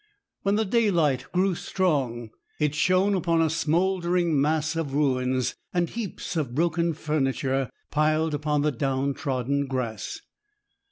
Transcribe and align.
When 0.41 0.55
the 0.55 0.65
daylight 0.65 1.27
grew 1.31 1.53
strong, 1.53 2.31
it 2.57 2.73
shone 2.73 3.13
upon 3.13 3.39
a 3.39 3.51
smouldering 3.51 4.41
mass 4.41 4.75
of 4.75 4.95
ruins, 4.95 5.53
and 5.75 5.91
heaps 5.91 6.35
of 6.35 6.55
broken 6.55 6.95
furniture 6.95 7.69
piled 7.91 8.33
upon 8.33 8.63
the 8.63 8.71
down 8.71 9.13
trodden 9.13 9.67
grass. 9.67 10.19